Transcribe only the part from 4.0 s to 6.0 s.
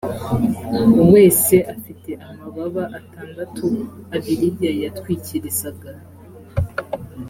abiri yayatwikirizaga